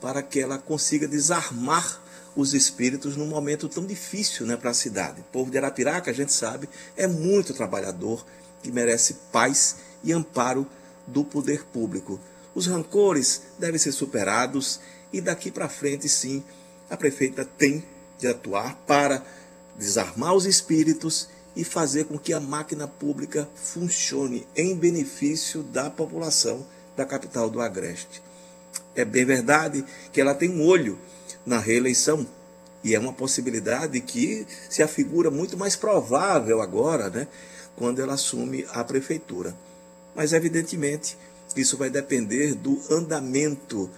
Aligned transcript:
para 0.00 0.22
que 0.22 0.40
ela 0.40 0.56
consiga 0.56 1.06
desarmar 1.06 2.02
os 2.34 2.54
espíritos 2.54 3.18
num 3.18 3.26
momento 3.26 3.68
tão 3.68 3.84
difícil 3.84 4.46
né, 4.46 4.56
para 4.56 4.70
a 4.70 4.74
cidade. 4.74 5.20
O 5.20 5.24
povo 5.24 5.50
de 5.50 5.58
Arapiraca, 5.58 6.10
a 6.10 6.14
gente 6.14 6.32
sabe, 6.32 6.70
é 6.96 7.06
muito 7.06 7.52
trabalhador 7.52 8.24
e 8.64 8.72
merece 8.72 9.18
paz 9.30 9.76
e 10.02 10.10
amparo 10.10 10.66
do 11.06 11.22
poder 11.22 11.66
público. 11.66 12.18
Os 12.54 12.66
rancores 12.66 13.42
devem 13.58 13.78
ser 13.78 13.92
superados 13.92 14.80
e 15.12 15.20
daqui 15.20 15.50
para 15.50 15.68
frente, 15.68 16.08
sim, 16.08 16.42
a 16.88 16.96
prefeita 16.96 17.44
tem 17.44 17.84
de 18.18 18.26
atuar 18.26 18.74
para 18.86 19.22
desarmar 19.76 20.32
os 20.34 20.46
espíritos 20.46 21.28
e 21.54 21.64
fazer 21.64 22.04
com 22.04 22.18
que 22.18 22.32
a 22.32 22.40
máquina 22.40 22.86
pública 22.86 23.48
funcione 23.54 24.46
em 24.56 24.74
benefício 24.74 25.62
da 25.62 25.90
população 25.90 26.66
da 26.96 27.04
capital 27.04 27.50
do 27.50 27.60
Agreste. 27.60 28.22
É 28.94 29.04
bem 29.04 29.24
verdade 29.24 29.84
que 30.12 30.20
ela 30.20 30.34
tem 30.34 30.50
um 30.50 30.64
olho 30.64 30.98
na 31.44 31.58
reeleição 31.58 32.26
e 32.82 32.94
é 32.94 32.98
uma 32.98 33.12
possibilidade 33.12 34.00
que 34.00 34.46
se 34.68 34.82
afigura 34.82 35.30
muito 35.30 35.56
mais 35.56 35.76
provável 35.76 36.60
agora, 36.60 37.10
né, 37.10 37.28
quando 37.76 38.00
ela 38.00 38.14
assume 38.14 38.66
a 38.72 38.82
prefeitura. 38.84 39.54
Mas 40.14 40.32
evidentemente 40.32 41.16
isso 41.56 41.76
vai 41.76 41.90
depender 41.90 42.54
do 42.54 42.80
andamento 42.90 43.90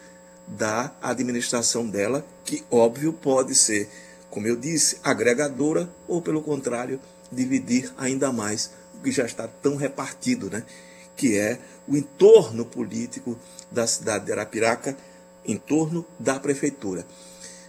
da 0.46 0.92
administração 1.00 1.86
dela, 1.86 2.24
que 2.44 2.64
óbvio 2.70 3.12
pode 3.12 3.54
ser, 3.54 3.88
como 4.30 4.46
eu 4.46 4.56
disse, 4.56 4.98
agregadora 5.04 5.88
ou 6.08 6.20
pelo 6.20 6.42
contrário, 6.42 7.00
dividir 7.32 7.92
ainda 7.96 8.32
mais 8.32 8.70
o 8.94 9.02
que 9.02 9.10
já 9.10 9.24
está 9.24 9.48
tão 9.48 9.76
repartido, 9.76 10.50
né? 10.50 10.64
que 11.16 11.38
é 11.38 11.58
o 11.86 11.96
entorno 11.96 12.64
político 12.64 13.38
da 13.70 13.86
cidade 13.86 14.26
de 14.26 14.32
Arapiraca, 14.32 14.96
em 15.44 15.56
torno 15.56 16.06
da 16.18 16.38
prefeitura. 16.38 17.04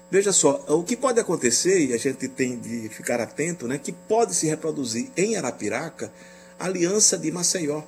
Veja 0.09 0.31
só, 0.31 0.63
o 0.67 0.83
que 0.83 0.95
pode 0.95 1.19
acontecer, 1.19 1.87
e 1.87 1.93
a 1.93 1.97
gente 1.97 2.27
tem 2.27 2.57
de 2.59 2.87
ficar 2.89 3.19
atento, 3.19 3.67
né, 3.67 3.79
que 3.79 3.91
pode 3.91 4.35
se 4.35 4.45
reproduzir 4.45 5.09
em 5.17 5.35
Arapiraca 5.35 6.11
a 6.59 6.65
aliança 6.65 7.17
de 7.17 7.31
Maceió. 7.31 7.81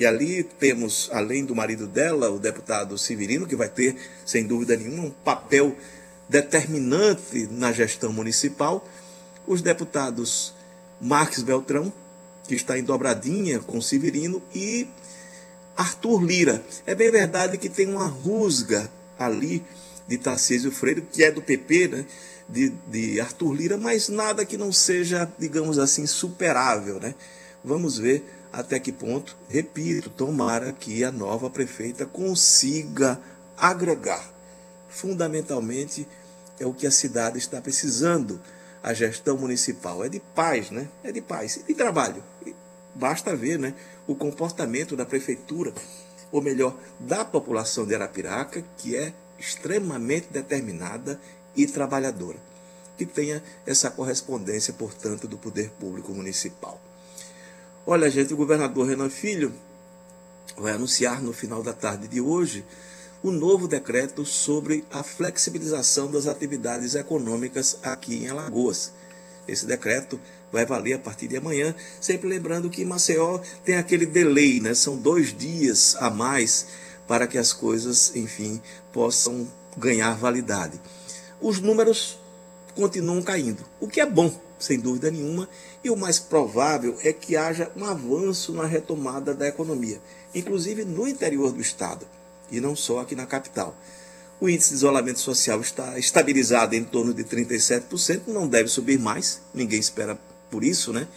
E 0.00 0.06
ali 0.06 0.42
temos, 0.42 1.08
além 1.12 1.44
do 1.44 1.54
marido 1.54 1.86
dela, 1.86 2.30
o 2.30 2.38
deputado 2.38 2.98
Severino, 2.98 3.46
que 3.46 3.54
vai 3.54 3.68
ter, 3.68 3.96
sem 4.26 4.44
dúvida 4.44 4.76
nenhuma, 4.76 5.04
um 5.04 5.10
papel 5.10 5.76
determinante 6.28 7.46
na 7.50 7.72
gestão 7.72 8.12
municipal, 8.12 8.86
os 9.46 9.62
deputados 9.62 10.54
Marques 11.00 11.42
Beltrão, 11.42 11.92
que 12.46 12.54
está 12.54 12.78
em 12.78 12.82
dobradinha 12.82 13.60
com 13.60 13.80
Severino, 13.80 14.42
e 14.54 14.88
Arthur 15.76 16.24
Lira. 16.24 16.64
É 16.86 16.94
bem 16.94 17.10
verdade 17.10 17.58
que 17.58 17.68
tem 17.68 17.86
uma 17.88 18.06
rusga 18.06 18.90
ali 19.18 19.64
de 20.06 20.18
Tarcísio 20.18 20.72
Freire, 20.72 21.02
que 21.02 21.22
é 21.22 21.30
do 21.30 21.42
PP, 21.42 21.88
né? 21.88 22.06
De, 22.48 22.70
de 22.90 23.20
Arthur 23.20 23.52
Lira, 23.52 23.76
mas 23.76 24.08
nada 24.08 24.44
que 24.44 24.56
não 24.56 24.72
seja, 24.72 25.30
digamos 25.38 25.78
assim, 25.78 26.06
superável. 26.06 26.98
Né? 26.98 27.14
Vamos 27.62 27.98
ver 27.98 28.24
até 28.50 28.78
que 28.78 28.90
ponto, 28.90 29.36
repito, 29.50 30.08
tomara 30.08 30.72
que 30.72 31.04
a 31.04 31.12
nova 31.12 31.50
prefeita 31.50 32.06
consiga 32.06 33.20
agregar. 33.56 34.32
Fundamentalmente, 34.88 36.08
é 36.58 36.66
o 36.66 36.72
que 36.72 36.86
a 36.86 36.90
cidade 36.90 37.36
está 37.36 37.60
precisando 37.60 38.40
a 38.88 38.94
gestão 38.94 39.36
municipal. 39.36 40.02
É 40.02 40.08
de 40.08 40.18
paz, 40.18 40.70
né? 40.70 40.88
É 41.04 41.12
de 41.12 41.20
paz. 41.20 41.60
E 41.68 41.74
trabalho. 41.74 42.24
E 42.46 42.54
basta 42.94 43.36
ver 43.36 43.58
né, 43.58 43.74
o 44.06 44.14
comportamento 44.14 44.96
da 44.96 45.04
prefeitura, 45.04 45.74
ou 46.32 46.40
melhor, 46.40 46.74
da 46.98 47.22
população 47.22 47.86
de 47.86 47.94
Arapiraca, 47.94 48.64
que 48.78 48.96
é 48.96 49.12
extremamente 49.38 50.28
determinada 50.30 51.20
e 51.54 51.66
trabalhadora. 51.66 52.38
Que 52.96 53.04
tenha 53.04 53.42
essa 53.66 53.90
correspondência, 53.90 54.72
portanto, 54.72 55.28
do 55.28 55.36
poder 55.36 55.68
público 55.78 56.12
municipal. 56.12 56.80
Olha, 57.86 58.10
gente, 58.10 58.32
o 58.32 58.38
governador 58.38 58.88
Renan 58.88 59.10
Filho 59.10 59.52
vai 60.56 60.72
anunciar 60.72 61.20
no 61.20 61.34
final 61.34 61.62
da 61.62 61.74
tarde 61.74 62.08
de 62.08 62.22
hoje 62.22 62.64
o 63.22 63.32
novo 63.32 63.66
decreto 63.66 64.24
sobre 64.24 64.84
a 64.92 65.02
flexibilização 65.02 66.10
das 66.10 66.26
atividades 66.26 66.94
econômicas 66.94 67.78
aqui 67.82 68.14
em 68.14 68.28
Alagoas. 68.28 68.92
Esse 69.46 69.66
decreto 69.66 70.20
vai 70.52 70.64
valer 70.64 70.94
a 70.94 70.98
partir 70.98 71.26
de 71.26 71.36
amanhã, 71.36 71.74
sempre 72.00 72.28
lembrando 72.28 72.70
que 72.70 72.84
Maceió 72.84 73.40
tem 73.64 73.76
aquele 73.76 74.06
delay, 74.06 74.60
né? 74.60 74.72
São 74.72 74.96
dois 74.96 75.36
dias 75.36 75.96
a 75.98 76.10
mais 76.10 76.66
para 77.08 77.26
que 77.26 77.38
as 77.38 77.52
coisas, 77.52 78.14
enfim, 78.14 78.60
possam 78.92 79.48
ganhar 79.76 80.14
validade. 80.16 80.80
Os 81.40 81.60
números 81.60 82.18
continuam 82.74 83.20
caindo, 83.22 83.64
o 83.80 83.88
que 83.88 84.00
é 84.00 84.06
bom, 84.06 84.32
sem 84.58 84.78
dúvida 84.78 85.10
nenhuma, 85.10 85.48
e 85.82 85.90
o 85.90 85.96
mais 85.96 86.20
provável 86.20 86.96
é 87.02 87.12
que 87.12 87.36
haja 87.36 87.70
um 87.76 87.84
avanço 87.84 88.52
na 88.52 88.64
retomada 88.64 89.34
da 89.34 89.48
economia, 89.48 90.00
inclusive 90.32 90.84
no 90.84 91.08
interior 91.08 91.52
do 91.52 91.60
estado 91.60 92.06
e 92.50 92.60
não 92.60 92.74
só 92.74 93.00
aqui 93.00 93.14
na 93.14 93.26
capital. 93.26 93.76
O 94.40 94.48
índice 94.48 94.70
de 94.70 94.76
isolamento 94.76 95.18
social 95.18 95.60
está 95.60 95.98
estabilizado 95.98 96.74
em 96.74 96.84
torno 96.84 97.12
de 97.12 97.24
37%, 97.24 98.22
não 98.28 98.46
deve 98.46 98.68
subir 98.68 98.98
mais, 98.98 99.40
ninguém 99.52 99.80
espera 99.80 100.18
por 100.48 100.62
isso, 100.62 100.92
né? 100.92 101.08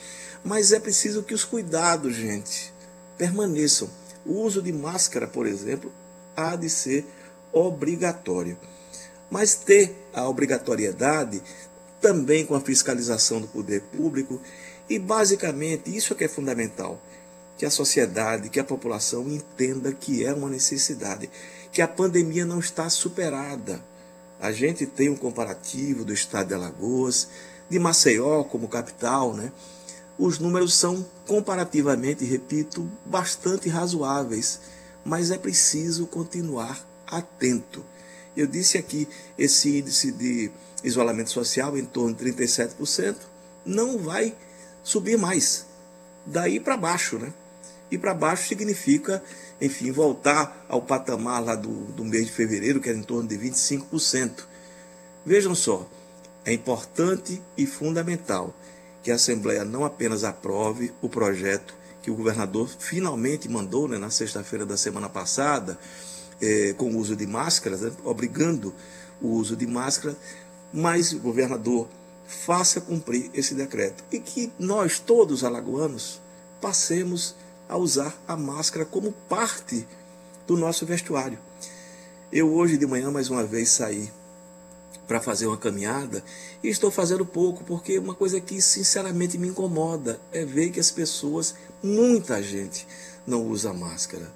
Mas 0.44 0.72
é 0.72 0.80
preciso 0.80 1.22
que 1.22 1.34
os 1.34 1.44
cuidados, 1.44 2.16
gente, 2.16 2.74
permaneçam. 3.18 3.88
O 4.26 4.42
uso 4.42 4.62
de 4.62 4.72
máscara, 4.72 5.28
por 5.28 5.46
exemplo, 5.46 5.92
há 6.36 6.56
de 6.56 6.70
ser 6.70 7.06
obrigatório. 7.52 8.58
Mas 9.30 9.56
ter 9.56 9.96
a 10.14 10.28
obrigatoriedade 10.28 11.42
também 12.02 12.46
com 12.46 12.56
a 12.56 12.62
fiscalização 12.62 13.40
do 13.40 13.48
poder 13.48 13.82
público 13.82 14.42
e, 14.90 14.98
basicamente, 14.98 15.96
isso 15.96 16.14
é 16.14 16.16
que 16.16 16.24
é 16.24 16.28
fundamental 16.28 17.00
que 17.62 17.66
a 17.68 17.70
sociedade, 17.70 18.50
que 18.50 18.60
a 18.60 18.64
população 18.64 19.30
entenda 19.30 19.94
que 19.94 20.26
é 20.26 20.34
uma 20.34 20.50
necessidade, 20.50 21.30
que 21.72 21.80
a 21.80 21.88
pandemia 21.88 22.44
não 22.44 22.58
está 22.58 22.90
superada. 22.90 23.86
A 24.40 24.52
gente 24.52 24.88
tem 24.88 25.10
um 25.10 25.16
comparativo 25.16 26.04
do 26.04 26.12
estado 26.12 26.48
de 26.48 26.54
Alagoas, 26.56 27.28
de 27.70 27.78
Maceió 27.78 28.44
como 28.46 28.68
capital, 28.68 29.36
né? 29.36 29.52
Os 30.18 30.40
números 30.40 30.74
são 30.74 31.06
comparativamente, 31.28 32.26
repito, 32.26 32.90
bastante 33.06 33.70
razoáveis, 33.70 34.60
mas 35.06 35.30
é 35.30 35.38
preciso 35.38 36.08
continuar 36.08 36.84
atento. 37.06 37.86
Eu 38.36 38.48
disse 38.48 38.80
aqui, 38.80 39.08
esse 39.38 39.78
índice 39.78 40.12
de 40.12 40.50
isolamento 40.84 41.30
social 41.30 41.78
em 41.78 41.86
torno 41.86 42.16
de 42.16 42.26
37% 42.26 43.18
não 43.64 44.00
vai 44.00 44.36
subir 44.84 45.16
mais. 45.16 45.68
Daí 46.26 46.60
para 46.60 46.76
baixo, 46.76 47.20
né? 47.20 47.32
E 47.92 47.98
para 47.98 48.14
baixo 48.14 48.48
significa, 48.48 49.22
enfim, 49.60 49.92
voltar 49.92 50.66
ao 50.70 50.82
patamar 50.82 51.44
lá 51.44 51.56
do, 51.56 51.70
do 51.92 52.06
mês 52.06 52.26
de 52.28 52.32
fevereiro, 52.32 52.80
que 52.80 52.90
era 52.90 52.98
em 52.98 53.04
torno 53.04 53.28
de 53.28 53.38
25%. 53.38 54.46
Vejam 55.26 55.54
só, 55.54 55.88
é 56.46 56.54
importante 56.54 57.42
e 57.58 57.68
fundamental 57.68 58.56
que 59.04 59.12
a 59.12 59.16
Assembleia 59.16 59.66
não 59.66 59.84
apenas 59.84 60.24
aprove 60.24 60.94
o 61.02 61.10
projeto 61.10 61.76
que 62.02 62.10
o 62.10 62.16
governador 62.16 62.70
finalmente 62.80 63.48
mandou 63.48 63.88
né, 63.88 63.98
na 63.98 64.10
sexta-feira 64.10 64.66
da 64.66 64.78
semana 64.78 65.08
passada, 65.08 65.78
eh, 66.42 66.74
com 66.78 66.92
o 66.92 66.98
uso 66.98 67.16
de 67.16 67.28
máscaras, 67.28 67.82
né, 67.82 67.92
obrigando 68.04 68.74
o 69.22 69.30
uso 69.30 69.56
de 69.56 69.68
máscara, 69.68 70.16
mas 70.74 71.14
o 71.14 71.20
governador 71.20 71.88
faça 72.26 72.82
cumprir 72.82 73.30
esse 73.34 73.54
decreto 73.54 74.04
e 74.12 74.20
que 74.20 74.52
nós, 74.58 75.00
todos 75.00 75.44
alagoanos, 75.44 76.20
passemos 76.60 77.36
a 77.72 77.78
usar 77.78 78.14
a 78.28 78.36
máscara 78.36 78.86
como 78.86 79.14
parte 79.30 79.88
do 80.46 80.58
nosso 80.58 80.86
vestuário. 80.86 81.40
Eu 82.30 82.54
hoje 82.54 82.78
de 82.78 82.86
manhã 82.86 83.10
mais 83.10 83.30
uma 83.30 83.46
vez 83.46 83.70
saí 83.70 84.12
para 85.08 85.22
fazer 85.22 85.48
uma 85.48 85.58
caminhada 85.58 86.22
e 86.62 86.68
estou 86.68 86.92
fazendo 86.92 87.26
pouco 87.26 87.64
porque 87.64 87.98
uma 87.98 88.14
coisa 88.14 88.42
que 88.42 88.62
sinceramente 88.62 89.38
me 89.38 89.48
incomoda 89.48 90.20
é 90.34 90.44
ver 90.44 90.70
que 90.72 90.82
as 90.82 90.92
pessoas, 90.92 91.56
muita 91.82 92.44
gente, 92.44 92.86
não 93.26 93.48
usa 93.48 93.74
máscara. 93.74 94.30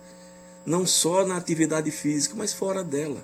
Não 0.66 0.86
só 0.86 1.26
na 1.26 1.36
atividade 1.36 1.92
física, 1.92 2.36
mas 2.38 2.54
fora 2.54 2.86
dela. 2.86 3.22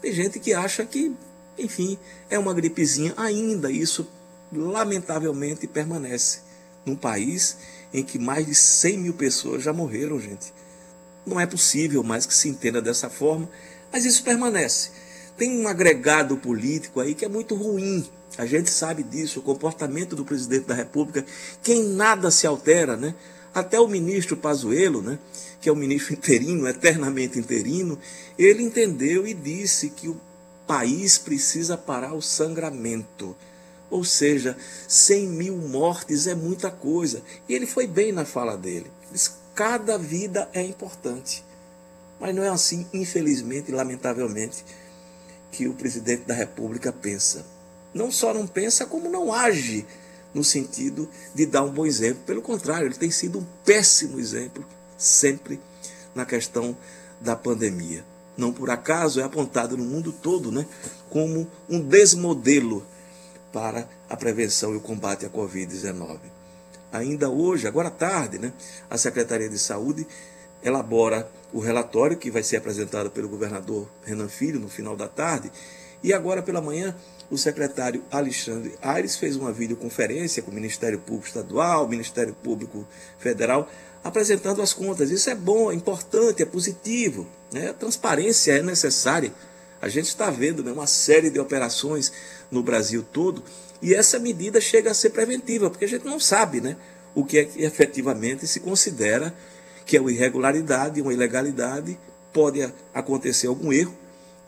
Tem 0.00 0.12
gente 0.12 0.40
que 0.40 0.54
acha 0.54 0.84
que 0.86 1.14
enfim, 1.58 1.98
é 2.30 2.38
uma 2.38 2.54
gripezinha 2.54 3.12
ainda, 3.18 3.70
isso 3.70 4.06
lamentavelmente 4.50 5.66
permanece 5.66 6.45
num 6.86 6.96
país 6.96 7.58
em 7.92 8.02
que 8.02 8.18
mais 8.18 8.46
de 8.46 8.54
100 8.54 8.98
mil 8.98 9.14
pessoas 9.14 9.62
já 9.62 9.72
morreram, 9.72 10.20
gente. 10.20 10.54
Não 11.26 11.40
é 11.40 11.46
possível 11.46 12.02
mais 12.02 12.24
que 12.24 12.34
se 12.34 12.48
entenda 12.48 12.80
dessa 12.80 13.10
forma, 13.10 13.50
mas 13.92 14.04
isso 14.04 14.22
permanece. 14.22 14.90
Tem 15.36 15.60
um 15.60 15.68
agregado 15.68 16.36
político 16.36 17.00
aí 17.00 17.14
que 17.14 17.24
é 17.24 17.28
muito 17.28 17.54
ruim. 17.54 18.06
A 18.38 18.46
gente 18.46 18.70
sabe 18.70 19.02
disso, 19.02 19.40
o 19.40 19.42
comportamento 19.42 20.14
do 20.14 20.24
presidente 20.24 20.66
da 20.66 20.74
República, 20.74 21.24
que 21.62 21.72
em 21.72 21.84
nada 21.94 22.30
se 22.30 22.46
altera, 22.46 22.96
né? 22.96 23.14
Até 23.54 23.80
o 23.80 23.88
ministro 23.88 24.36
Pazuello, 24.36 25.00
né, 25.00 25.18
que 25.62 25.68
é 25.68 25.72
o 25.72 25.76
ministro 25.76 26.12
interino, 26.14 26.68
eternamente 26.68 27.38
interino, 27.38 27.98
ele 28.38 28.62
entendeu 28.62 29.26
e 29.26 29.32
disse 29.32 29.88
que 29.88 30.08
o 30.08 30.20
país 30.66 31.16
precisa 31.16 31.76
parar 31.76 32.12
o 32.12 32.20
sangramento. 32.20 33.34
Ou 33.90 34.04
seja, 34.04 34.56
100 34.88 35.28
mil 35.28 35.56
mortes 35.56 36.26
é 36.26 36.34
muita 36.34 36.70
coisa. 36.70 37.22
E 37.48 37.54
ele 37.54 37.66
foi 37.66 37.86
bem 37.86 38.12
na 38.12 38.24
fala 38.24 38.56
dele. 38.56 38.90
Diz, 39.12 39.38
cada 39.54 39.96
vida 39.96 40.48
é 40.52 40.62
importante. 40.62 41.44
Mas 42.18 42.34
não 42.34 42.42
é 42.42 42.48
assim, 42.48 42.86
infelizmente 42.92 43.70
lamentavelmente, 43.70 44.64
que 45.52 45.68
o 45.68 45.74
presidente 45.74 46.24
da 46.24 46.34
República 46.34 46.92
pensa. 46.92 47.44
Não 47.94 48.10
só 48.10 48.34
não 48.34 48.46
pensa, 48.46 48.86
como 48.86 49.08
não 49.08 49.32
age 49.32 49.86
no 50.34 50.42
sentido 50.42 51.08
de 51.34 51.46
dar 51.46 51.62
um 51.62 51.72
bom 51.72 51.86
exemplo. 51.86 52.22
Pelo 52.24 52.42
contrário, 52.42 52.88
ele 52.88 52.94
tem 52.94 53.10
sido 53.10 53.38
um 53.38 53.46
péssimo 53.64 54.18
exemplo 54.18 54.66
sempre 54.98 55.60
na 56.14 56.26
questão 56.26 56.76
da 57.20 57.36
pandemia 57.36 58.04
não 58.36 58.52
por 58.52 58.70
acaso, 58.70 59.20
é 59.20 59.22
apontado 59.22 59.76
no 59.76 59.84
mundo 59.84 60.12
todo 60.12 60.52
né, 60.52 60.66
como 61.08 61.48
um 61.68 61.80
desmodelo 61.80 62.84
para 63.52 63.88
a 64.08 64.16
prevenção 64.16 64.72
e 64.74 64.76
o 64.76 64.80
combate 64.80 65.24
à 65.26 65.30
Covid-19. 65.30 66.18
Ainda 66.92 67.28
hoje, 67.28 67.66
agora 67.66 67.88
à 67.88 67.90
tarde, 67.90 68.38
né, 68.38 68.52
a 68.88 68.96
Secretaria 68.96 69.48
de 69.48 69.58
Saúde 69.58 70.06
elabora 70.62 71.30
o 71.52 71.60
relatório 71.60 72.16
que 72.16 72.30
vai 72.30 72.42
ser 72.42 72.56
apresentado 72.56 73.10
pelo 73.10 73.28
governador 73.28 73.88
Renan 74.04 74.28
Filho 74.28 74.58
no 74.58 74.68
final 74.68 74.96
da 74.96 75.08
tarde. 75.08 75.50
E 76.02 76.12
agora 76.12 76.42
pela 76.42 76.60
manhã, 76.60 76.94
o 77.30 77.36
secretário 77.36 78.02
Alexandre 78.10 78.74
Aires 78.80 79.16
fez 79.16 79.36
uma 79.36 79.52
videoconferência 79.52 80.42
com 80.42 80.50
o 80.50 80.54
Ministério 80.54 80.98
Público 80.98 81.26
Estadual, 81.26 81.88
Ministério 81.88 82.34
Público 82.34 82.86
Federal, 83.18 83.68
apresentando 84.04 84.62
as 84.62 84.72
contas. 84.72 85.10
Isso 85.10 85.28
é 85.30 85.34
bom, 85.34 85.70
é 85.70 85.74
importante, 85.74 86.42
é 86.42 86.46
positivo. 86.46 87.26
Né? 87.52 87.70
A 87.70 87.74
transparência 87.74 88.52
é 88.52 88.62
necessária. 88.62 89.32
A 89.80 89.88
gente 89.88 90.06
está 90.06 90.30
vendo 90.30 90.62
né, 90.64 90.72
uma 90.72 90.86
série 90.86 91.30
de 91.30 91.38
operações 91.38 92.12
no 92.50 92.62
Brasil 92.62 93.04
todo 93.12 93.42
e 93.80 93.94
essa 93.94 94.18
medida 94.18 94.60
chega 94.60 94.90
a 94.90 94.94
ser 94.94 95.10
preventiva, 95.10 95.70
porque 95.70 95.84
a 95.84 95.88
gente 95.88 96.04
não 96.04 96.18
sabe 96.18 96.60
né, 96.60 96.76
o 97.14 97.24
que 97.24 97.38
é 97.38 97.44
que 97.44 97.62
efetivamente 97.62 98.46
se 98.46 98.60
considera 98.60 99.34
que 99.84 99.96
é 99.96 100.00
uma 100.00 100.10
irregularidade, 100.10 101.00
uma 101.00 101.12
ilegalidade, 101.12 101.98
pode 102.32 102.60
acontecer 102.92 103.46
algum 103.46 103.72
erro, 103.72 103.96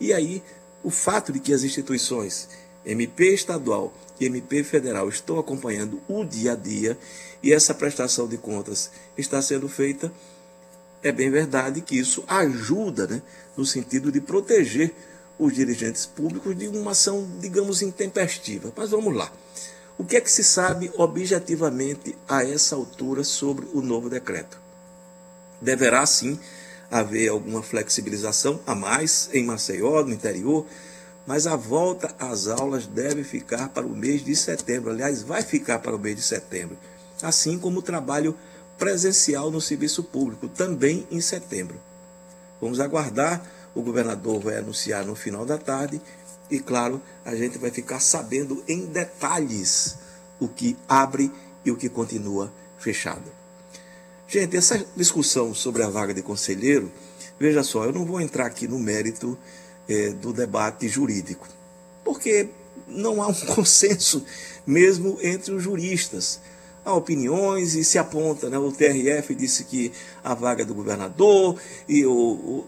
e 0.00 0.12
aí 0.12 0.42
o 0.82 0.90
fato 0.90 1.32
de 1.32 1.38
que 1.38 1.52
as 1.52 1.62
instituições 1.62 2.48
MP 2.84 3.34
estadual 3.34 3.92
e 4.19 4.26
MP 4.26 4.64
federal 4.64 5.08
estão 5.08 5.38
acompanhando 5.38 6.00
o 6.08 6.25
dia 6.25 6.52
a 6.52 6.56
dia 6.56 6.98
e 7.42 7.52
essa 7.52 7.75
prestação 7.75 8.26
de 8.26 8.36
contas 8.36 8.90
está 9.16 9.40
sendo 9.40 9.69
feita, 9.69 10.12
é 11.02 11.12
bem 11.12 11.30
verdade 11.30 11.80
que 11.80 11.98
isso 11.98 12.25
ajuda 12.26 13.06
né, 13.06 13.22
no 13.56 13.64
sentido 13.64 14.10
de 14.10 14.20
proteger 14.20 14.92
os 15.38 15.55
dirigentes 15.55 16.05
públicos 16.05 16.56
de 16.56 16.69
uma 16.69 16.90
ação, 16.90 17.29
digamos, 17.40 17.82
intempestiva. 17.82 18.73
Mas 18.76 18.90
vamos 18.90 19.14
lá. 19.14 19.31
O 19.96 20.05
que 20.05 20.17
é 20.17 20.20
que 20.20 20.31
se 20.31 20.44
sabe 20.44 20.90
objetivamente 20.96 22.17
a 22.29 22.44
essa 22.44 22.76
altura 22.76 23.25
sobre 23.25 23.67
o 23.73 23.81
novo 23.81 24.08
decreto? 24.08 24.61
Deverá 25.61 26.06
sim 26.06 26.38
haver 26.90 27.29
alguma 27.29 27.62
flexibilização 27.62 28.61
a 28.67 28.75
mais 28.75 29.29
em 29.32 29.44
Maceió, 29.44 30.02
no 30.05 30.12
interior, 30.12 30.64
mas 31.26 31.46
a 31.46 31.56
volta 31.56 32.14
às 32.19 32.46
aulas 32.46 32.87
deve 32.87 33.23
ficar 33.23 33.69
para 33.69 33.87
o 33.87 33.94
mês 33.94 34.25
de 34.25 34.35
setembro. 34.35 34.90
Aliás, 34.90 35.23
vai 35.23 35.43
ficar 35.43 35.79
para 35.81 35.94
o 35.94 35.99
mês 35.99 36.17
de 36.17 36.23
setembro. 36.23 36.79
Assim 37.20 37.58
como 37.58 37.81
o 37.81 37.82
trabalho 37.82 38.37
presencial 38.79 39.50
no 39.50 39.61
serviço 39.61 40.05
público, 40.05 40.49
também 40.49 41.06
em 41.11 41.20
setembro. 41.20 41.79
Vamos 42.61 42.81
aguardar, 42.81 43.44
o 43.78 43.82
governador 43.82 44.40
vai 44.40 44.56
anunciar 44.56 45.06
no 45.06 45.14
final 45.14 45.46
da 45.46 45.56
tarde 45.56 46.02
e, 46.50 46.58
claro, 46.58 47.00
a 47.25 47.32
gente 47.36 47.58
vai 47.58 47.70
ficar 47.70 48.00
sabendo 48.00 48.64
em 48.66 48.86
detalhes 48.86 49.98
o 50.40 50.48
que 50.48 50.76
abre 50.88 51.30
e 51.64 51.70
o 51.70 51.76
que 51.76 51.88
continua 51.88 52.52
fechado. 52.76 53.30
Gente, 54.26 54.56
essa 54.56 54.84
discussão 54.96 55.54
sobre 55.54 55.84
a 55.84 55.88
vaga 55.88 56.12
de 56.12 56.22
conselheiro, 56.22 56.90
veja 57.38 57.62
só, 57.62 57.84
eu 57.84 57.92
não 57.92 58.04
vou 58.04 58.20
entrar 58.20 58.46
aqui 58.46 58.66
no 58.66 58.80
mérito 58.80 59.38
é, 59.88 60.10
do 60.10 60.32
debate 60.32 60.88
jurídico, 60.88 61.47
porque 62.04 62.49
não 62.88 63.23
há 63.23 63.28
um 63.28 63.47
consenso 63.54 64.25
mesmo 64.66 65.18
entre 65.23 65.52
os 65.52 65.62
juristas. 65.62 66.40
Há 66.88 66.95
opiniões 66.95 67.75
e 67.75 67.85
se 67.85 67.99
aponta, 67.99 68.49
né? 68.49 68.57
o 68.57 68.73
TRF 68.73 69.35
disse 69.35 69.64
que 69.64 69.92
a 70.25 70.33
vaga 70.33 70.64
do 70.64 70.73
governador, 70.73 71.61
e 71.87 72.07
o, 72.07 72.11
o, 72.11 72.66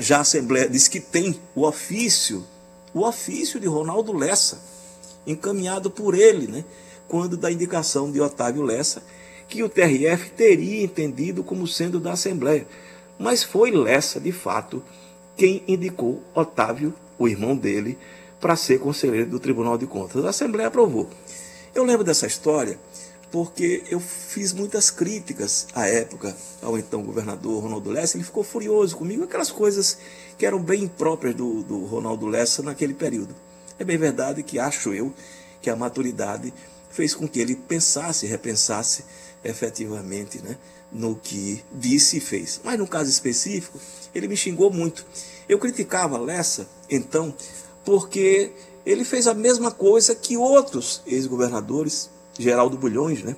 já 0.00 0.16
a 0.16 0.20
Assembleia 0.22 0.68
disse 0.68 0.90
que 0.90 0.98
tem 0.98 1.38
o 1.54 1.64
ofício, 1.64 2.44
o 2.92 3.06
ofício 3.06 3.60
de 3.60 3.68
Ronaldo 3.68 4.12
Lessa, 4.12 4.60
encaminhado 5.24 5.88
por 5.88 6.16
ele, 6.16 6.48
né? 6.48 6.64
quando 7.06 7.36
da 7.36 7.48
indicação 7.48 8.10
de 8.10 8.20
Otávio 8.20 8.64
Lessa, 8.64 9.04
que 9.46 9.62
o 9.62 9.68
TRF 9.68 10.30
teria 10.30 10.82
entendido 10.82 11.44
como 11.44 11.64
sendo 11.64 12.00
da 12.00 12.14
Assembleia. 12.14 12.66
Mas 13.16 13.44
foi 13.44 13.70
Lessa, 13.70 14.18
de 14.18 14.32
fato, 14.32 14.82
quem 15.36 15.62
indicou 15.68 16.20
Otávio, 16.34 16.92
o 17.16 17.28
irmão 17.28 17.56
dele, 17.56 17.96
para 18.40 18.56
ser 18.56 18.80
conselheiro 18.80 19.30
do 19.30 19.38
Tribunal 19.38 19.78
de 19.78 19.86
Contas. 19.86 20.24
A 20.24 20.30
Assembleia 20.30 20.66
aprovou. 20.66 21.08
Eu 21.72 21.84
lembro 21.84 22.02
dessa 22.02 22.26
história 22.26 22.76
porque 23.30 23.84
eu 23.88 24.00
fiz 24.00 24.52
muitas 24.52 24.90
críticas 24.90 25.66
à 25.72 25.86
época 25.86 26.36
ao 26.60 26.76
então 26.76 27.02
governador 27.02 27.62
Ronaldo 27.62 27.90
Lessa. 27.90 28.16
Ele 28.16 28.24
ficou 28.24 28.42
furioso 28.42 28.96
comigo, 28.96 29.24
aquelas 29.24 29.50
coisas 29.50 29.98
que 30.36 30.44
eram 30.44 30.60
bem 30.60 30.88
próprias 30.88 31.34
do, 31.34 31.62
do 31.62 31.84
Ronaldo 31.84 32.26
Lessa 32.26 32.62
naquele 32.62 32.94
período. 32.94 33.34
É 33.78 33.84
bem 33.84 33.96
verdade 33.96 34.42
que 34.42 34.58
acho 34.58 34.92
eu 34.92 35.12
que 35.62 35.70
a 35.70 35.76
maturidade 35.76 36.52
fez 36.90 37.14
com 37.14 37.28
que 37.28 37.40
ele 37.40 37.54
pensasse, 37.54 38.26
repensasse 38.26 39.04
efetivamente 39.44 40.42
né, 40.42 40.56
no 40.92 41.14
que 41.14 41.62
disse 41.72 42.18
e 42.18 42.20
fez. 42.20 42.60
Mas 42.64 42.78
no 42.78 42.86
caso 42.86 43.08
específico, 43.08 43.78
ele 44.14 44.28
me 44.28 44.36
xingou 44.36 44.70
muito. 44.70 45.06
Eu 45.48 45.58
criticava 45.58 46.18
Lessa, 46.18 46.68
então, 46.88 47.34
porque 47.84 48.52
ele 48.84 49.04
fez 49.04 49.26
a 49.26 49.34
mesma 49.34 49.70
coisa 49.70 50.14
que 50.14 50.36
outros 50.36 51.02
ex-governadores, 51.06 52.10
Geraldo 52.38 52.76
Bulhões, 52.76 53.22
né? 53.22 53.36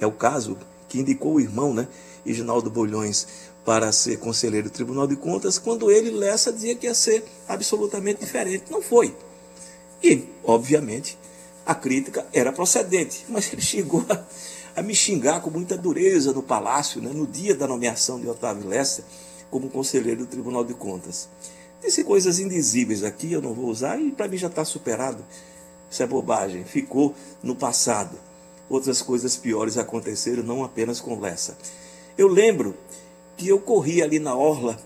É 0.00 0.06
o 0.06 0.12
caso 0.12 0.58
que 0.88 0.98
indicou 0.98 1.34
o 1.34 1.40
irmão, 1.40 1.72
né? 1.72 1.88
Reginaldo 2.24 2.70
Bulhões 2.70 3.26
para 3.64 3.92
ser 3.92 4.18
conselheiro 4.18 4.68
do 4.68 4.72
Tribunal 4.72 5.06
de 5.06 5.16
Contas, 5.16 5.58
quando 5.58 5.90
ele, 5.90 6.10
Lessa, 6.10 6.52
dizia 6.52 6.74
que 6.74 6.86
ia 6.86 6.94
ser 6.94 7.24
absolutamente 7.48 8.20
diferente. 8.20 8.64
Não 8.70 8.82
foi. 8.82 9.14
E, 10.02 10.24
obviamente, 10.42 11.16
a 11.64 11.74
crítica 11.74 12.26
era 12.32 12.52
procedente, 12.52 13.24
mas 13.28 13.52
ele 13.52 13.62
chegou 13.62 14.04
a, 14.10 14.80
a 14.80 14.82
me 14.82 14.94
xingar 14.94 15.40
com 15.40 15.50
muita 15.50 15.76
dureza 15.76 16.32
no 16.32 16.42
palácio, 16.42 17.00
né, 17.00 17.10
no 17.14 17.26
dia 17.26 17.54
da 17.54 17.68
nomeação 17.68 18.20
de 18.20 18.28
Otávio 18.28 18.68
Lessa 18.68 19.04
como 19.50 19.68
conselheiro 19.68 20.20
do 20.20 20.26
Tribunal 20.26 20.64
de 20.64 20.74
Contas. 20.74 21.28
Disse 21.80 22.02
coisas 22.02 22.38
indizíveis 22.38 23.04
aqui, 23.04 23.32
eu 23.32 23.42
não 23.42 23.52
vou 23.52 23.66
usar, 23.66 24.00
e 24.00 24.10
para 24.10 24.26
mim 24.26 24.38
já 24.38 24.46
está 24.46 24.64
superado. 24.64 25.24
Isso 25.92 26.02
é 26.02 26.06
bobagem, 26.06 26.64
ficou 26.64 27.14
no 27.42 27.54
passado. 27.54 28.18
Outras 28.66 29.02
coisas 29.02 29.36
piores 29.36 29.76
aconteceram, 29.76 30.42
não 30.42 30.64
apenas 30.64 31.02
com. 31.02 31.20
Eu 32.16 32.28
lembro 32.28 32.74
que 33.36 33.46
eu 33.48 33.60
corri 33.60 34.02
ali 34.02 34.18
na 34.18 34.34
orla 34.34 34.80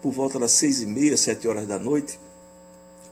por 0.00 0.12
volta 0.12 0.38
das 0.38 0.52
seis 0.52 0.80
e 0.80 0.86
meia, 0.86 1.14
sete 1.18 1.46
horas 1.46 1.66
da 1.66 1.78
noite, 1.78 2.18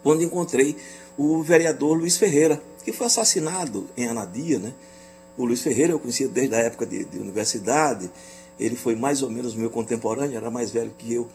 quando 0.02 0.22
encontrei 0.22 0.74
o 1.18 1.42
vereador 1.42 1.98
Luiz 1.98 2.16
Ferreira, 2.16 2.62
que 2.82 2.92
foi 2.92 3.08
assassinado 3.08 3.90
em 3.94 4.06
Anadia. 4.06 4.58
Né? 4.58 4.72
O 5.36 5.44
Luiz 5.44 5.60
Ferreira 5.60 5.92
eu 5.92 6.00
conhecia 6.00 6.28
desde 6.28 6.54
a 6.54 6.60
época 6.60 6.86
de, 6.86 7.04
de 7.04 7.18
universidade, 7.18 8.10
ele 8.58 8.74
foi 8.74 8.96
mais 8.96 9.20
ou 9.20 9.28
menos 9.28 9.54
meu 9.54 9.68
contemporâneo, 9.68 10.38
era 10.38 10.50
mais 10.50 10.70
velho 10.70 10.92
que 10.96 11.12
eu 11.12 11.28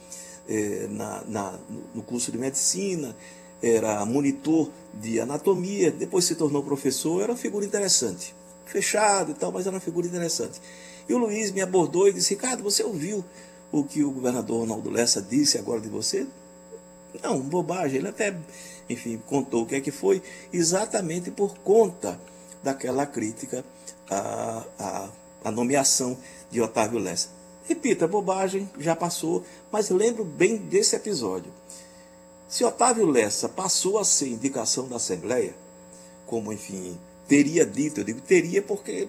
eh, 0.47 0.87
na, 0.89 1.23
na, 1.27 1.59
no 1.93 2.01
curso 2.01 2.31
de 2.31 2.37
medicina, 2.39 3.15
era 3.61 4.05
monitor 4.05 4.69
de 4.93 5.19
anatomia, 5.19 5.91
depois 5.91 6.25
se 6.25 6.35
tornou 6.35 6.63
professor, 6.63 7.21
era 7.21 7.31
uma 7.31 7.37
figura 7.37 7.65
interessante. 7.65 8.35
Fechado 8.65 9.31
e 9.31 9.33
tal, 9.33 9.51
mas 9.51 9.65
era 9.65 9.75
uma 9.75 9.81
figura 9.81 10.07
interessante. 10.07 10.61
E 11.07 11.13
o 11.13 11.17
Luiz 11.17 11.51
me 11.51 11.61
abordou 11.61 12.07
e 12.07 12.13
disse: 12.13 12.35
Ricardo, 12.35 12.63
você 12.63 12.83
ouviu 12.83 13.25
o 13.71 13.83
que 13.83 14.03
o 14.03 14.11
governador 14.11 14.61
Ronaldo 14.61 14.89
Lessa 14.89 15.21
disse 15.21 15.57
agora 15.57 15.81
de 15.81 15.89
você? 15.89 16.27
Não, 17.23 17.39
bobagem. 17.39 17.97
Ele 17.97 18.09
até, 18.09 18.35
enfim, 18.87 19.21
contou 19.25 19.63
o 19.63 19.65
que 19.65 19.75
é 19.75 19.81
que 19.81 19.91
foi, 19.91 20.21
exatamente 20.53 21.31
por 21.31 21.57
conta 21.59 22.19
daquela 22.61 23.05
crítica 23.05 23.65
à, 24.09 24.63
à, 24.77 25.09
à 25.45 25.51
nomeação 25.51 26.17
de 26.51 26.61
Otávio 26.61 26.99
Lessa. 26.99 27.29
Repita, 27.67 28.07
bobagem, 28.07 28.69
já 28.79 28.95
passou, 28.95 29.43
mas 29.71 29.89
lembro 29.89 30.23
bem 30.23 30.57
desse 30.57 30.95
episódio. 30.95 31.51
Se 32.49 32.65
Otávio 32.65 33.05
Lessa 33.05 33.47
passou 33.47 33.99
a 33.99 34.03
ser 34.03 34.29
indicação 34.29 34.87
da 34.87 34.95
Assembleia, 34.95 35.53
como, 36.25 36.51
enfim, 36.51 36.99
teria 37.27 37.63
dito, 37.63 37.99
eu 37.99 38.03
digo 38.03 38.21
teria 38.21 38.59
porque 38.59 39.07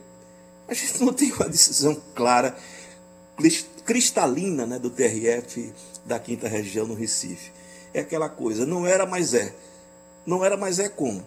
a 0.68 0.74
gente 0.74 1.02
não 1.02 1.10
tem 1.10 1.32
uma 1.32 1.48
decisão 1.48 1.96
clara 2.14 2.54
cristalina 3.86 4.66
né, 4.66 4.78
do 4.78 4.90
TRF 4.90 5.72
da 6.04 6.18
quinta 6.18 6.48
região 6.48 6.86
no 6.86 6.92
Recife. 6.92 7.50
É 7.94 8.00
aquela 8.00 8.28
coisa, 8.28 8.66
não 8.66 8.86
era, 8.86 9.06
mas 9.06 9.32
é. 9.32 9.54
Não 10.26 10.44
era, 10.44 10.56
mas 10.56 10.78
é 10.78 10.90
como? 10.90 11.26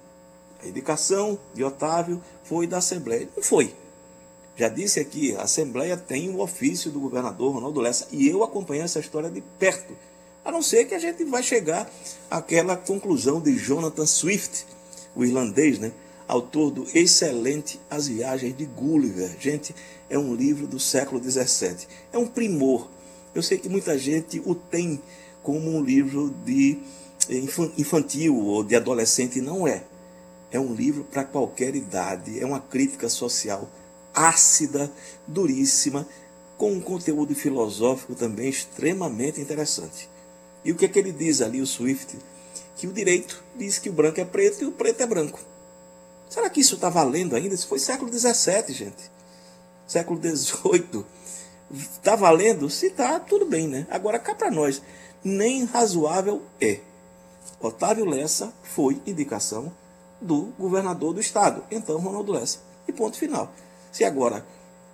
A 0.64 0.68
indicação 0.68 1.38
de 1.54 1.64
Otávio 1.64 2.22
foi 2.44 2.68
da 2.68 2.78
Assembleia. 2.78 3.28
Não 3.36 3.42
foi. 3.42 3.74
Já 4.56 4.70
disse 4.70 5.00
aqui, 5.00 5.36
a 5.36 5.42
Assembleia 5.42 5.98
tem 5.98 6.30
o 6.30 6.40
ofício 6.40 6.92
do 6.92 7.00
governador 7.00 7.56
Ronaldo 7.56 7.82
Lessa 7.82 8.08
e 8.12 8.28
eu 8.28 8.44
acompanho 8.44 8.84
essa 8.84 9.00
história 9.00 9.32
de 9.32 9.42
perto. 9.42 9.96
A 10.44 10.52
não 10.52 10.62
ser 10.62 10.86
que 10.86 10.96
a 10.96 11.00
gente 11.00 11.24
vai 11.24 11.42
chegar 11.42 11.90
àquela 12.30 12.76
conclusão 12.76 13.40
de 13.40 13.56
Jonathan 13.58 14.06
Swift, 14.06 14.66
o 15.16 15.24
irlandês, 15.24 15.80
né? 15.80 15.92
autor 16.28 16.72
do 16.72 16.88
excelente 16.94 17.80
As 17.90 18.08
Viagens 18.08 18.56
de 18.56 18.66
Gulliver. 18.66 19.36
Gente, 19.40 19.76
é 20.10 20.18
um 20.18 20.34
livro 20.34 20.68
do 20.68 20.80
século 20.80 21.22
XVII. 21.22 21.88
É 22.12 22.18
um 22.18 22.28
primor. 22.28 22.90
Eu 23.34 23.42
sei 23.42 23.58
que 23.58 23.70
muita 23.70 23.98
gente 23.98 24.42
o 24.46 24.56
tem 24.56 25.02
como 25.42 25.70
um 25.70 25.82
livro 25.82 26.34
de 26.46 26.80
infantil 27.78 28.38
ou 28.38 28.64
de 28.64 28.76
adolescente. 28.76 29.42
Não 29.42 29.68
é. 29.68 29.84
É 30.52 30.60
um 30.60 30.74
livro 30.74 31.04
para 31.04 31.24
qualquer 31.24 31.76
idade. 31.76 32.40
É 32.40 32.46
uma 32.46 32.60
crítica 32.60 33.10
social 33.10 33.70
ácida, 34.14 34.92
duríssima, 35.28 36.08
com 36.58 36.72
um 36.74 36.80
conteúdo 36.80 37.34
filosófico 37.34 38.14
também 38.14 38.48
extremamente 38.48 39.42
interessante. 39.42 40.08
E 40.64 40.72
o 40.72 40.76
que 40.76 40.86
é 40.86 40.88
que 40.88 41.00
ele 41.00 41.12
diz 41.12 41.42
ali, 41.42 41.62
o 41.62 41.68
Swift? 41.68 42.18
Que 42.78 42.88
o 42.88 42.94
direito 42.94 43.44
diz 43.56 43.80
que 43.80 43.90
o 43.90 43.94
branco 43.94 44.20
é 44.20 44.26
preto 44.26 44.64
e 44.64 44.66
o 44.66 44.72
preto 44.72 45.02
é 45.02 45.06
branco. 45.06 45.40
Será 46.30 46.50
que 46.50 46.62
isso 46.62 46.76
está 46.76 46.90
valendo 46.90 47.36
ainda? 47.36 47.54
Isso 47.54 47.68
foi 47.68 47.80
século 47.80 48.12
XVII, 48.12 48.74
gente. 48.74 49.12
Século 49.86 50.20
XVIII. 50.20 51.06
Está 51.72 52.16
valendo? 52.16 52.70
Se 52.70 52.88
está, 52.88 53.20
tudo 53.20 53.46
bem, 53.46 53.68
né? 53.68 53.86
Agora, 53.90 54.18
cá 54.20 54.34
para 54.34 54.50
nós, 54.50 54.82
nem 55.24 55.66
razoável 55.66 56.42
é. 56.60 56.80
Otávio 57.60 58.06
Lessa 58.06 58.54
foi 58.64 59.02
indicação 59.06 59.72
do 60.20 60.54
governador 60.58 61.14
do 61.14 61.20
estado, 61.20 61.64
então 61.70 61.98
Ronaldo 62.00 62.32
Lessa. 62.32 62.60
E 62.88 62.92
ponto 62.92 63.18
final. 63.18 63.54
Se 63.92 64.04
agora 64.04 64.46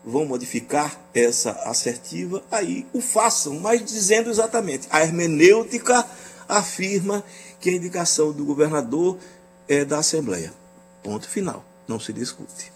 vão 0.03 0.25
modificar 0.25 0.99
essa 1.13 1.51
assertiva, 1.65 2.43
aí 2.51 2.85
o 2.93 3.01
façam, 3.01 3.59
mas 3.59 3.83
dizendo 3.83 4.29
exatamente. 4.29 4.87
A 4.89 5.01
hermenêutica 5.01 6.05
afirma 6.47 7.23
que 7.59 7.69
a 7.69 7.73
indicação 7.73 8.31
do 8.31 8.45
governador 8.45 9.17
é 9.67 9.83
da 9.83 9.99
Assembleia. 9.99 10.53
Ponto 11.03 11.27
final. 11.27 11.63
Não 11.87 11.99
se 11.99 12.13
discute. 12.13 12.71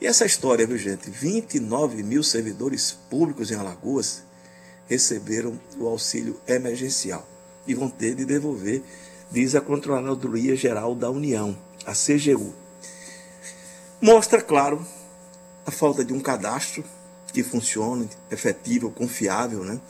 E 0.00 0.06
essa 0.06 0.26
história, 0.26 0.66
viu 0.66 0.76
gente? 0.76 1.08
29 1.08 2.02
mil 2.02 2.22
servidores 2.22 2.92
públicos 3.08 3.50
em 3.50 3.54
Alagoas 3.54 4.22
receberam 4.88 5.58
o 5.78 5.86
auxílio 5.86 6.40
emergencial 6.46 7.26
e 7.66 7.74
vão 7.74 7.88
ter 7.88 8.14
de 8.14 8.24
devolver, 8.24 8.82
diz 9.30 9.54
a 9.54 9.60
Controladoria 9.60 10.54
Geral 10.54 10.94
da 10.94 11.10
União, 11.10 11.56
a 11.84 11.92
CGU. 11.92 12.54
Mostra, 14.00 14.42
claro, 14.42 14.86
a 15.66 15.70
falta 15.70 16.04
de 16.04 16.12
um 16.12 16.20
cadastro 16.20 16.84
que 17.32 17.42
funcione, 17.42 18.08
efetivo, 18.30 18.90
confiável, 18.90 19.64
né? 19.64 19.80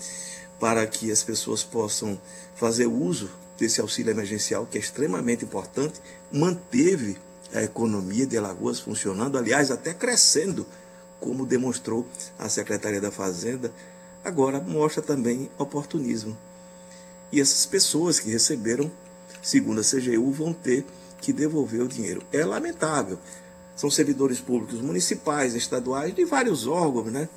para 0.58 0.86
que 0.86 1.12
as 1.12 1.22
pessoas 1.22 1.62
possam 1.62 2.18
fazer 2.54 2.86
uso 2.86 3.30
desse 3.58 3.80
auxílio 3.80 4.10
emergencial, 4.10 4.66
que 4.66 4.78
é 4.78 4.80
extremamente 4.80 5.44
importante, 5.44 6.00
manteve 6.32 7.18
a 7.54 7.62
economia 7.62 8.26
de 8.26 8.36
Alagoas 8.36 8.80
funcionando, 8.80 9.38
aliás, 9.38 9.70
até 9.70 9.94
crescendo, 9.94 10.66
como 11.20 11.46
demonstrou 11.46 12.06
a 12.38 12.48
Secretaria 12.48 13.00
da 13.00 13.10
Fazenda, 13.10 13.72
agora 14.24 14.60
mostra 14.60 15.02
também 15.02 15.50
oportunismo. 15.58 16.36
E 17.30 17.40
essas 17.40 17.66
pessoas 17.66 18.18
que 18.18 18.30
receberam, 18.30 18.90
segundo 19.42 19.80
a 19.80 19.84
CGU, 19.84 20.30
vão 20.32 20.52
ter 20.52 20.84
que 21.20 21.32
devolver 21.32 21.82
o 21.82 21.88
dinheiro. 21.88 22.22
É 22.32 22.44
lamentável. 22.44 23.18
São 23.76 23.90
servidores 23.90 24.40
públicos 24.40 24.80
municipais, 24.80 25.54
estaduais, 25.54 26.14
de 26.14 26.24
vários 26.24 26.66
órgãos, 26.66 27.12
né? 27.12 27.28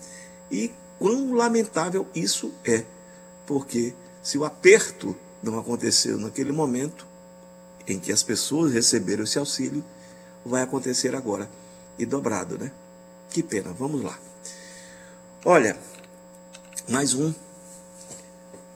E 0.50 0.72
quão 0.98 1.34
lamentável 1.34 2.08
isso 2.16 2.52
é. 2.64 2.86
Porque 3.46 3.94
se 4.24 4.38
o 4.38 4.46
aperto 4.46 5.16
não 5.44 5.60
aconteceu 5.60 6.18
naquele 6.18 6.52
momento 6.52 7.06
em 7.88 8.00
que 8.00 8.12
as 8.12 8.24
pessoas 8.24 8.72
receberam 8.72 9.24
esse 9.24 9.38
auxílio, 9.38 9.84
vai 10.46 10.62
acontecer 10.62 11.14
agora. 11.16 11.50
E 11.98 12.06
dobrado, 12.06 12.58
né? 12.58 12.72
Que 13.30 13.44
pena. 13.44 13.74
Vamos 13.74 14.02
lá. 14.02 14.18
Olha, 15.44 15.78
mais 16.88 17.14
um 17.14 17.34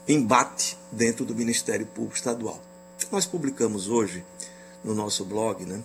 embate 0.08 0.77
dentro 0.91 1.25
do 1.25 1.36
Ministério 1.36 1.86
Público 1.86 2.15
Estadual. 2.15 2.62
Nós 3.12 3.25
publicamos 3.25 3.88
hoje 3.88 4.24
no 4.84 4.93
nosso 4.93 5.24
blog, 5.24 5.65
né, 5.65 5.82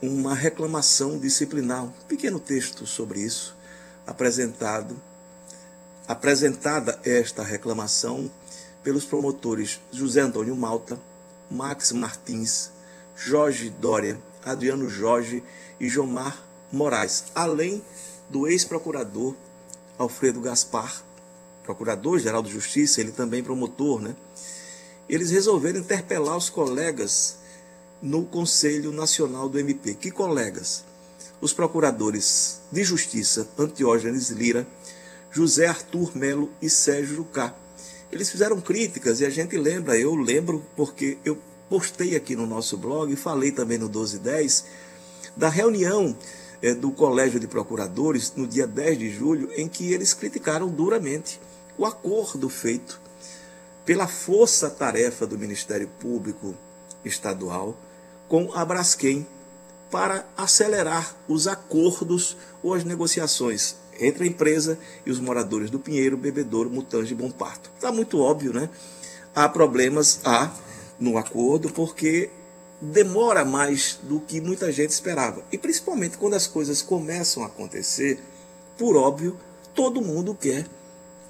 uma 0.00 0.34
reclamação 0.34 1.18
disciplinar, 1.18 1.84
um 1.84 1.90
pequeno 2.08 2.38
texto 2.38 2.86
sobre 2.86 3.20
isso, 3.20 3.56
apresentado 4.06 4.96
apresentada 6.08 7.00
esta 7.04 7.42
reclamação 7.42 8.30
pelos 8.82 9.04
promotores 9.04 9.80
José 9.90 10.20
Antônio 10.20 10.54
Malta, 10.54 11.00
Max 11.50 11.90
Martins, 11.90 12.70
Jorge 13.16 13.70
Dória 13.70 14.16
Adriano 14.46 14.88
Jorge 14.88 15.42
e 15.80 15.88
Jomar 15.88 16.40
Moraes, 16.70 17.24
além 17.34 17.82
do 18.30 18.46
ex-procurador 18.46 19.34
Alfredo 19.98 20.40
Gaspar, 20.40 21.02
procurador-geral 21.64 22.42
de 22.42 22.52
Justiça, 22.52 23.00
ele 23.00 23.10
também 23.10 23.42
promotor, 23.42 24.00
né? 24.00 24.14
Eles 25.08 25.30
resolveram 25.30 25.80
interpelar 25.80 26.36
os 26.36 26.48
colegas 26.48 27.38
no 28.02 28.24
Conselho 28.24 28.92
Nacional 28.92 29.48
do 29.48 29.58
MP. 29.58 29.94
Que 29.94 30.10
colegas? 30.10 30.84
Os 31.40 31.52
procuradores 31.52 32.60
de 32.70 32.82
Justiça 32.84 33.48
Antiógenes 33.58 34.30
Lira, 34.30 34.66
José 35.30 35.66
Arthur 35.66 36.16
Melo 36.16 36.50
e 36.60 36.68
Sérgio 36.70 37.16
Jucá. 37.16 37.54
Eles 38.10 38.30
fizeram 38.30 38.60
críticas 38.60 39.20
e 39.20 39.26
a 39.26 39.30
gente 39.30 39.56
lembra, 39.56 39.98
eu 39.98 40.14
lembro 40.14 40.64
porque 40.76 41.18
eu 41.24 41.38
postei 41.68 42.14
aqui 42.14 42.36
no 42.36 42.46
nosso 42.46 42.76
blog 42.76 43.12
e 43.12 43.16
falei 43.16 43.50
também 43.50 43.78
no 43.78 43.86
1210 43.86 44.64
da 45.36 45.48
reunião 45.48 46.16
é, 46.62 46.72
do 46.72 46.90
Colégio 46.90 47.38
de 47.38 47.46
Procuradores 47.46 48.32
no 48.36 48.46
dia 48.46 48.66
10 48.66 48.98
de 48.98 49.10
julho, 49.10 49.50
em 49.56 49.68
que 49.68 49.92
eles 49.92 50.14
criticaram 50.14 50.68
duramente 50.68 51.40
o 51.76 51.84
acordo 51.84 52.48
feito 52.48 53.00
pela 53.84 54.06
força-tarefa 54.06 55.26
do 55.26 55.38
Ministério 55.38 55.88
Público 56.00 56.54
Estadual 57.04 57.76
com 58.28 58.52
a 58.54 58.64
Braskem 58.64 59.26
para 59.90 60.26
acelerar 60.36 61.14
os 61.28 61.46
acordos 61.46 62.36
ou 62.62 62.74
as 62.74 62.84
negociações 62.84 63.76
entre 63.98 64.24
a 64.24 64.26
empresa 64.26 64.78
e 65.04 65.10
os 65.10 65.18
moradores 65.18 65.70
do 65.70 65.78
Pinheiro, 65.78 66.16
Bebedouro, 66.16 66.70
Mutange 66.70 67.12
e 67.12 67.16
Bom 67.16 67.30
Parto. 67.30 67.70
Está 67.74 67.90
muito 67.90 68.20
óbvio, 68.20 68.52
né? 68.52 68.68
Há 69.34 69.48
problemas 69.48 70.20
há 70.24 70.50
no 70.98 71.16
acordo 71.16 71.70
porque 71.70 72.30
demora 72.80 73.44
mais 73.44 73.98
do 74.02 74.20
que 74.20 74.40
muita 74.40 74.70
gente 74.70 74.90
esperava. 74.90 75.42
E 75.50 75.56
principalmente 75.56 76.18
quando 76.18 76.34
as 76.34 76.46
coisas 76.46 76.82
começam 76.82 77.42
a 77.42 77.46
acontecer, 77.46 78.20
por 78.76 78.96
óbvio, 78.96 79.36
todo 79.74 80.02
mundo 80.02 80.34
quer 80.34 80.66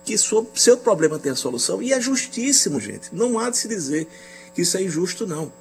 que 0.04 0.16
seu 0.16 0.76
problema 0.82 1.18
tenha 1.18 1.34
solução. 1.34 1.82
E 1.82 1.92
é 1.92 2.00
justíssimo, 2.00 2.80
gente. 2.80 3.14
Não 3.14 3.38
há 3.38 3.50
de 3.50 3.58
se 3.58 3.68
dizer 3.68 4.08
que 4.54 4.62
isso 4.62 4.76
é 4.76 4.82
injusto, 4.82 5.26
não. 5.26 5.52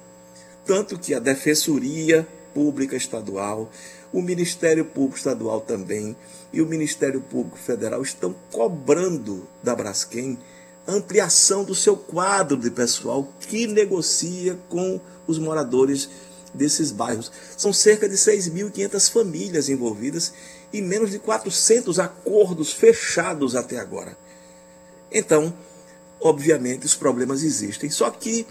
Tanto 0.66 0.98
que 0.98 1.14
a 1.14 1.20
Defensoria 1.20 2.26
Pública 2.52 2.96
Estadual, 2.96 3.70
o 4.12 4.20
Ministério 4.20 4.84
Público 4.84 5.16
Estadual 5.16 5.60
também 5.60 6.16
e 6.52 6.60
o 6.60 6.66
Ministério 6.66 7.20
Público 7.20 7.56
Federal 7.56 8.02
estão 8.02 8.34
cobrando 8.50 9.46
da 9.62 9.74
Braskem 9.74 10.38
ampliação 10.86 11.64
do 11.64 11.74
seu 11.74 11.96
quadro 11.96 12.56
de 12.56 12.70
pessoal 12.70 13.28
que 13.40 13.66
negocia 13.66 14.58
com 14.68 15.00
os 15.26 15.38
moradores 15.38 16.08
desses 16.54 16.90
bairros. 16.90 17.30
São 17.56 17.72
cerca 17.72 18.08
de 18.08 18.14
6.500 18.14 19.10
famílias 19.10 19.68
envolvidas 19.68 20.32
e 20.72 20.80
menos 20.80 21.10
de 21.10 21.18
400 21.18 21.98
acordos 21.98 22.72
fechados 22.72 23.56
até 23.56 23.78
agora. 23.78 24.16
Então, 25.10 25.52
obviamente, 26.20 26.86
os 26.86 26.94
problemas 26.94 27.42
existem. 27.42 27.90
Só 27.90 28.10
que 28.10 28.46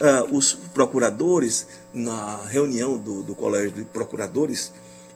uh, 0.00 0.36
os 0.36 0.52
procuradores, 0.52 1.66
na 1.92 2.36
reunião 2.44 2.96
do, 2.96 3.22
do 3.22 3.34
Colégio 3.34 3.70
de 3.70 3.84
Procuradores, 3.84 4.72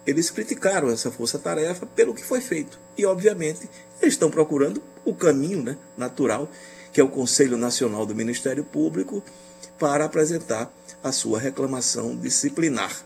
eles 0.06 0.30
criticaram 0.30 0.90
essa 0.90 1.10
força-tarefa 1.10 1.86
pelo 1.86 2.14
que 2.14 2.24
foi 2.24 2.40
feito. 2.40 2.78
E, 2.96 3.06
obviamente, 3.06 3.68
eles 4.00 4.14
estão 4.14 4.30
procurando 4.30 4.82
o 5.04 5.14
caminho 5.14 5.62
né, 5.62 5.76
natural, 5.96 6.48
que 6.92 7.00
é 7.00 7.04
o 7.04 7.08
Conselho 7.08 7.56
Nacional 7.56 8.04
do 8.04 8.14
Ministério 8.14 8.64
Público, 8.64 9.22
para 9.78 10.04
apresentar 10.04 10.72
a 11.02 11.10
sua 11.12 11.38
reclamação 11.38 12.16
disciplinar. 12.16 13.04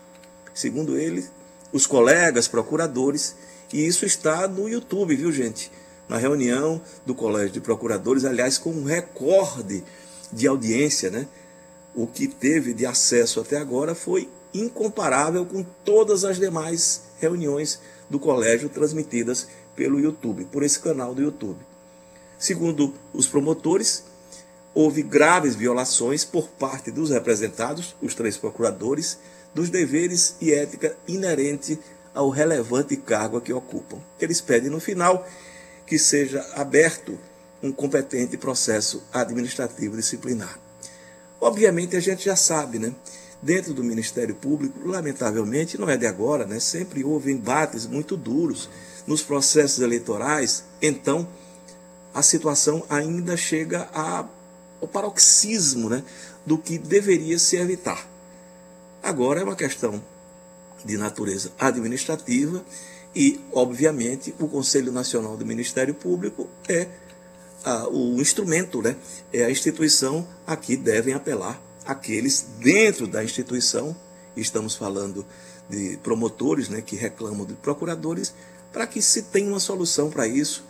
Segundo 0.53 0.97
ele, 0.97 1.25
os 1.71 1.85
colegas 1.85 2.47
procuradores, 2.47 3.35
e 3.71 3.85
isso 3.85 4.05
está 4.05 4.47
no 4.47 4.67
YouTube, 4.67 5.15
viu, 5.15 5.31
gente? 5.31 5.71
Na 6.07 6.17
reunião 6.17 6.81
do 7.05 7.13
Colégio 7.13 7.51
de 7.51 7.61
Procuradores, 7.61 8.25
aliás, 8.25 8.57
com 8.57 8.71
um 8.71 8.83
recorde 8.83 9.83
de 10.31 10.47
audiência, 10.47 11.09
né? 11.09 11.27
O 11.97 12.05
que 12.05 12.27
teve 12.27 12.75
de 12.75 12.85
acesso 12.85 13.39
até 13.39 13.57
agora 13.57 13.95
foi 13.95 14.29
incomparável 14.53 15.43
com 15.47 15.65
todas 15.83 16.23
as 16.23 16.37
demais 16.37 17.01
reuniões 17.19 17.81
do 18.07 18.19
colégio 18.19 18.69
transmitidas 18.69 19.47
pelo 19.75 19.99
YouTube, 19.99 20.45
por 20.45 20.61
esse 20.61 20.79
canal 20.79 21.15
do 21.15 21.23
YouTube. 21.23 21.57
Segundo 22.37 22.93
os 23.11 23.25
promotores, 23.25 24.03
houve 24.75 25.01
graves 25.01 25.55
violações 25.55 26.23
por 26.23 26.47
parte 26.49 26.91
dos 26.91 27.09
representados, 27.09 27.95
os 27.99 28.13
três 28.13 28.37
procuradores, 28.37 29.17
dos 29.51 29.71
deveres 29.71 30.35
e 30.39 30.53
ética 30.53 30.95
inerente 31.07 31.79
ao 32.13 32.29
relevante 32.29 32.95
cargo 32.95 33.37
a 33.37 33.41
que 33.41 33.51
ocupam. 33.51 33.97
Eles 34.21 34.39
pedem 34.39 34.69
no 34.69 34.79
final 34.79 35.27
que 35.87 35.97
seja 35.97 36.45
aberto 36.53 37.17
um 37.63 37.71
competente 37.71 38.37
processo 38.37 39.01
administrativo 39.11 39.95
disciplinar. 39.95 40.66
Obviamente 41.39 41.95
a 41.95 41.99
gente 41.99 42.25
já 42.25 42.35
sabe, 42.35 42.79
né? 42.79 42.93
Dentro 43.41 43.73
do 43.73 43.83
Ministério 43.83 44.33
Público, 44.33 44.87
lamentavelmente, 44.87 45.77
não 45.77 45.89
é 45.89 45.95
de 45.95 46.07
agora, 46.07 46.45
né? 46.45 46.59
Sempre 46.59 47.03
houve 47.03 47.31
embates 47.31 47.85
muito 47.85 48.17
duros 48.17 48.69
nos 49.05 49.21
processos 49.21 49.79
eleitorais. 49.79 50.63
Então, 50.81 51.27
a 52.13 52.23
situação 52.23 52.83
ainda 52.89 53.37
chega 53.37 53.87
ao 53.93 54.87
paroxismo, 54.87 55.89
né? 55.89 56.03
Do 56.45 56.57
que 56.57 56.77
deveria 56.77 57.37
se 57.37 57.57
evitar. 57.57 58.07
Agora 59.03 59.41
é 59.41 59.43
uma 59.43 59.55
questão 59.55 60.03
de 60.83 60.97
natureza 60.97 61.51
administrativa 61.59 62.63
e, 63.15 63.39
obviamente, 63.51 64.33
o 64.39 64.47
Conselho 64.47 64.91
Nacional 64.91 65.37
do 65.37 65.45
Ministério 65.45 65.93
Público 65.93 66.49
é 66.67 66.87
o 67.91 68.21
instrumento, 68.21 68.81
né? 68.81 68.95
é 69.33 69.43
a 69.43 69.51
instituição 69.51 70.27
a 70.45 70.55
que 70.55 70.77
devem 70.77 71.13
apelar 71.13 71.61
aqueles 71.85 72.45
dentro 72.59 73.07
da 73.07 73.23
instituição, 73.23 73.95
estamos 74.35 74.75
falando 74.75 75.25
de 75.69 75.97
promotores 76.03 76.69
né, 76.69 76.81
que 76.81 76.95
reclamam 76.95 77.45
de 77.45 77.53
procuradores, 77.55 78.33
para 78.71 78.87
que 78.87 79.01
se 79.01 79.23
tenha 79.23 79.49
uma 79.49 79.59
solução 79.59 80.09
para 80.09 80.27
isso. 80.27 80.63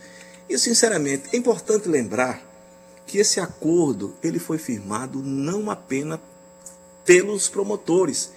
E, 0.49 0.57
sinceramente, 0.57 1.29
é 1.33 1.37
importante 1.37 1.89
lembrar 1.89 2.41
que 3.05 3.17
esse 3.17 3.39
acordo 3.39 4.13
ele 4.23 4.39
foi 4.39 4.57
firmado 4.57 5.21
não 5.21 5.69
apenas 5.69 6.19
pelos 7.05 7.47
promotores 7.49 8.31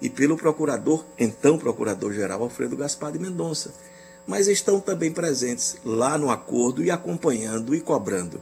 e 0.00 0.08
pelo 0.08 0.36
procurador, 0.36 1.04
então 1.18 1.58
procurador-geral 1.58 2.42
Alfredo 2.42 2.76
Gaspar 2.76 3.12
de 3.12 3.18
Mendonça, 3.18 3.74
mas 4.26 4.48
estão 4.48 4.80
também 4.80 5.12
presentes 5.12 5.76
lá 5.84 6.16
no 6.16 6.30
acordo 6.30 6.82
e 6.82 6.90
acompanhando 6.90 7.74
e 7.74 7.80
cobrando 7.80 8.40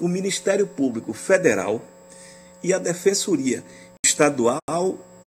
o 0.00 0.08
Ministério 0.08 0.66
Público 0.66 1.12
Federal 1.12 1.82
e 2.62 2.72
a 2.72 2.78
Defensoria 2.78 3.64
Estadual 4.04 4.60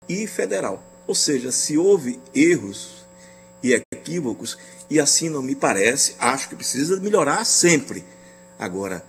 e 0.09 0.27
Federal. 0.27 0.83
Ou 1.07 1.15
seja, 1.15 1.53
se 1.53 1.79
houve 1.79 2.21
erros 2.35 3.07
e 3.63 3.73
equívocos, 3.93 4.59
e 4.91 5.01
assim 5.01 5.29
não 5.29 5.43
me 5.43 5.55
parece, 5.55 6.15
acho 6.19 6.49
que 6.49 6.57
precisa 6.57 6.99
melhorar 7.01 7.45
sempre. 7.45 8.05
Agora, 8.59 9.05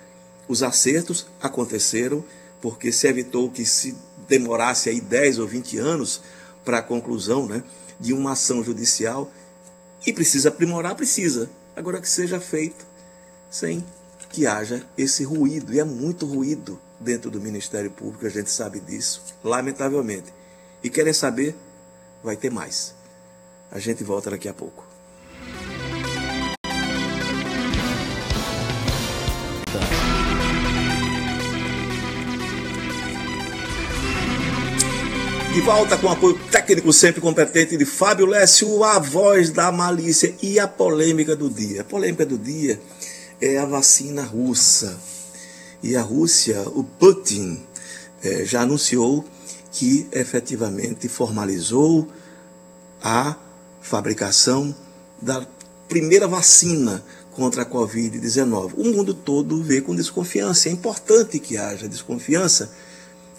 os 0.47 0.63
acertos 0.63 1.28
aconteceram 1.41 2.23
porque 2.62 2.91
se 2.91 3.08
evitou 3.08 3.50
que 3.50 3.65
se 3.65 3.95
demorasse 4.28 4.89
aí 4.89 5.00
10 5.00 5.39
ou 5.39 5.47
20 5.47 5.78
anos 5.78 6.21
para 6.65 6.80
a 6.80 6.84
conclusão 6.84 7.47
né, 7.47 7.63
de 8.00 8.13
uma 8.13 8.34
ação 8.34 8.63
judicial 8.63 9.32
e 10.08 10.13
precisa 10.13 10.48
aprimorar, 10.48 10.96
precisa. 10.96 11.50
Agora 11.76 12.00
que 12.00 12.08
seja 12.08 12.39
feito 12.39 12.88
sem 13.52 13.84
que 14.30 14.48
haja 14.48 14.86
esse 14.98 15.26
ruído, 15.26 15.74
e 15.74 15.80
é 15.80 15.84
muito 15.84 16.26
ruído 16.26 16.80
dentro 16.98 17.30
do 17.30 17.41
Ministério 17.41 17.91
Público, 17.91 18.26
a 18.26 18.30
gente 18.30 18.50
sabe 18.50 18.80
disso, 18.80 19.22
lamentavelmente. 19.43 20.34
E 20.82 20.89
querem 20.89 21.12
saber? 21.12 21.56
Vai 22.24 22.38
ter 22.38 22.50
mais. 22.50 22.96
A 23.70 23.80
gente 23.80 24.02
volta 24.04 24.32
daqui 24.32 24.48
a 24.48 24.54
pouco. 24.54 24.87
De 35.58 35.62
volta 35.62 35.98
com 35.98 36.08
apoio 36.08 36.38
técnico 36.52 36.93
sempre 36.93 37.20
competente 37.20 37.76
de 37.76 37.84
Fábio 37.84 38.28
Lécio, 38.28 38.84
a 38.84 39.00
voz 39.00 39.50
da 39.50 39.72
malícia 39.72 40.36
e 40.39 40.60
a 40.60 40.67
polêmica 40.67 41.36
do 41.36 41.50
dia. 41.50 41.82
A 41.82 41.84
polêmica 41.84 42.24
do 42.24 42.38
dia 42.38 42.80
é 43.41 43.58
a 43.58 43.65
vacina 43.65 44.22
russa. 44.22 44.96
E 45.82 45.96
a 45.96 46.02
Rússia, 46.04 46.62
o 46.76 46.84
Putin, 46.84 47.60
é, 48.24 48.46
já 48.46 48.62
anunciou 48.62 49.26
que 49.72 50.08
efetivamente 50.12 51.10
formalizou 51.10 52.08
a 53.02 53.36
fabricação 53.82 54.76
da 55.20 55.43
primeira 55.89 56.28
vacina 56.28 57.04
contra 57.32 57.63
a 57.63 57.65
Covid-19. 57.65 58.74
O 58.78 58.84
mundo 58.84 59.12
todo 59.12 59.63
vê 59.63 59.82
com 59.82 59.96
desconfiança. 59.96 60.70
É 60.70 60.72
importante 60.72 61.39
que 61.39 61.58
haja 61.58 61.88
desconfiança, 61.88 62.72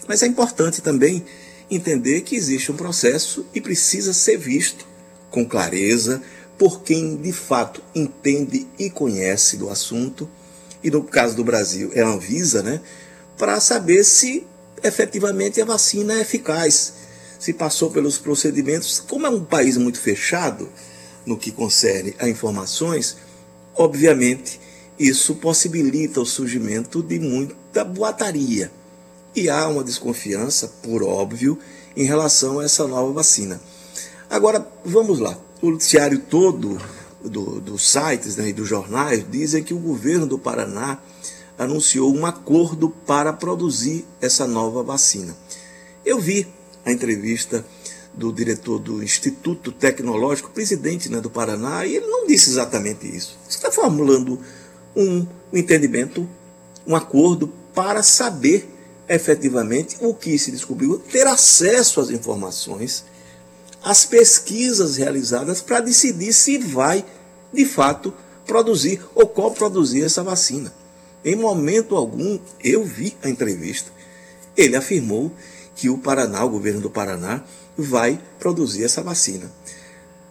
mas 0.05 0.21
é 0.21 0.27
importante 0.27 0.81
também 0.81 1.25
entender 1.69 2.21
que 2.21 2.35
existe 2.35 2.71
um 2.71 2.75
processo 2.75 3.45
e 3.53 3.61
precisa 3.61 4.13
ser 4.13 4.37
visto 4.37 4.85
com 5.29 5.45
clareza 5.45 6.21
por 6.57 6.81
quem 6.81 7.15
de 7.15 7.31
fato 7.31 7.81
entende 7.95 8.67
e 8.77 8.89
conhece 8.89 9.55
do 9.55 9.69
assunto, 9.69 10.29
e 10.83 10.91
no 10.91 11.03
caso 11.03 11.35
do 11.35 11.43
Brasil 11.43 11.91
é 11.93 12.01
a 12.01 12.07
Anvisa, 12.07 12.61
né, 12.61 12.81
para 13.37 13.59
saber 13.59 14.03
se 14.03 14.45
efetivamente 14.83 15.61
a 15.61 15.65
vacina 15.65 16.15
é 16.15 16.21
eficaz, 16.21 16.93
se 17.39 17.53
passou 17.53 17.89
pelos 17.91 18.17
procedimentos. 18.17 18.99
Como 18.99 19.25
é 19.25 19.29
um 19.29 19.43
país 19.43 19.77
muito 19.77 19.99
fechado 19.99 20.69
no 21.25 21.37
que 21.37 21.51
concerne 21.51 22.13
a 22.19 22.27
informações, 22.27 23.15
obviamente 23.73 24.59
isso 24.97 25.35
possibilita 25.35 26.19
o 26.19 26.25
surgimento 26.25 27.01
de 27.01 27.19
muita 27.19 27.85
boataria. 27.85 28.69
E 29.35 29.49
há 29.49 29.67
uma 29.67 29.83
desconfiança, 29.83 30.67
por 30.81 31.03
óbvio, 31.03 31.57
em 31.95 32.03
relação 32.03 32.59
a 32.59 32.65
essa 32.65 32.87
nova 32.87 33.11
vacina. 33.11 33.61
Agora, 34.29 34.67
vamos 34.83 35.19
lá. 35.19 35.37
O 35.61 35.71
noticiário 35.71 36.19
todo 36.19 36.79
do, 37.23 37.59
dos 37.59 37.89
sites 37.89 38.37
né, 38.37 38.49
e 38.49 38.53
dos 38.53 38.67
jornais 38.67 39.25
dizem 39.29 39.63
que 39.63 39.73
o 39.73 39.79
governo 39.79 40.25
do 40.25 40.39
Paraná 40.39 40.99
anunciou 41.57 42.15
um 42.15 42.25
acordo 42.25 42.89
para 42.89 43.33
produzir 43.33 44.05
essa 44.21 44.47
nova 44.47 44.81
vacina. 44.81 45.35
Eu 46.05 46.19
vi 46.19 46.47
a 46.85 46.91
entrevista 46.91 47.65
do 48.13 48.31
diretor 48.31 48.79
do 48.79 49.03
Instituto 49.03 49.71
Tecnológico, 49.71 50.49
presidente 50.51 51.09
né, 51.09 51.19
do 51.19 51.29
Paraná, 51.29 51.85
e 51.85 51.95
ele 51.95 52.07
não 52.07 52.25
disse 52.25 52.49
exatamente 52.49 53.05
isso. 53.07 53.37
Você 53.47 53.57
está 53.57 53.71
formulando 53.71 54.39
um, 54.95 55.25
um 55.51 55.57
entendimento, 55.57 56.27
um 56.87 56.95
acordo 56.95 57.51
para 57.73 58.01
saber 58.01 58.78
efetivamente 59.09 59.97
o 59.99 60.13
que 60.13 60.37
se 60.37 60.51
descobriu, 60.51 60.99
ter 60.99 61.25
acesso 61.25 61.99
às 61.99 62.11
informações, 62.11 63.03
às 63.83 64.05
pesquisas 64.05 64.97
realizadas 64.97 65.61
para 65.61 65.79
decidir 65.79 66.31
se 66.31 66.59
vai, 66.59 67.03
de 67.51 67.65
fato, 67.65 68.13
produzir 68.45 69.01
ou 69.15 69.27
coproduzir 69.27 70.03
essa 70.03 70.23
vacina. 70.23 70.71
Em 71.25 71.35
momento 71.35 71.95
algum, 71.95 72.39
eu 72.63 72.85
vi 72.85 73.17
a 73.23 73.29
entrevista, 73.29 73.91
ele 74.55 74.75
afirmou 74.75 75.31
que 75.75 75.89
o 75.89 75.97
Paraná, 75.97 76.43
o 76.43 76.49
governo 76.49 76.81
do 76.81 76.89
Paraná, 76.89 77.43
vai 77.77 78.21
produzir 78.37 78.83
essa 78.83 79.01
vacina. 79.01 79.51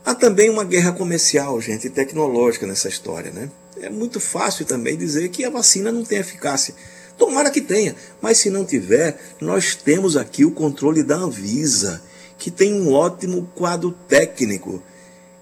Há 0.05 0.15
também 0.15 0.49
uma 0.49 0.65
guerra 0.65 0.93
comercial, 0.93 1.61
gente, 1.61 1.91
tecnológica 1.91 2.67
nessa 2.67 2.89
história, 2.89 3.31
né? 3.31 3.51
É 3.81 3.91
muito 3.91 4.21
fácil 4.21 4.65
também 4.65 4.97
dizer 4.97 5.29
que 5.29 5.45
a 5.45 5.51
vacina 5.51 5.93
não 5.93 6.05
tem 6.05 6.19
eficácia. 6.19 6.75
Tomara 7.19 7.51
que 7.51 7.61
tenha, 7.61 7.97
mas 8.23 8.39
se 8.39 8.49
não 8.49 8.65
tiver, 8.65 9.19
nós 9.41 9.75
temos 9.75 10.17
aqui 10.17 10.45
o 10.45 10.53
controle 10.53 11.03
da 11.03 11.17
Anvisa, 11.17 12.01
que 12.39 12.49
tem 12.49 12.73
um 12.73 12.93
ótimo 12.93 13.51
quadro 13.57 13.91
técnico 13.91 14.81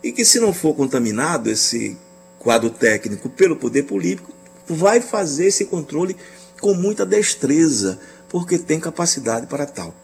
e 0.03 0.11
que, 0.11 0.25
se 0.25 0.41
não 0.41 0.55
for 0.55 0.75
contaminado 0.75 1.51
esse 1.51 1.95
quadro 2.39 2.71
técnico 2.71 3.29
pelo 3.29 3.57
poder 3.57 3.83
político, 3.83 4.33
vai 4.67 5.03
fazer 5.03 5.49
esse 5.49 5.67
controle 5.67 6.17
com 6.61 6.73
muita 6.73 7.05
destreza, 7.05 8.01
porque 8.31 8.59
tem 8.59 8.81
capacidade 8.81 9.47
para 9.47 9.67
tal. 9.67 9.95